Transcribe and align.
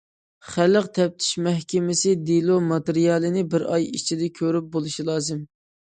خەلق 0.51 0.87
تەپتىش 0.97 1.27
مەھكىمىسى 1.47 2.13
دېلو 2.31 2.57
ماتېرىيالىنى 2.71 3.47
بىر 3.53 3.67
ئاي 3.75 3.89
ئىچىدە 3.99 4.31
كۆرۈپ 4.41 4.77
بولۇشى 4.77 5.07
لازىم. 5.13 5.45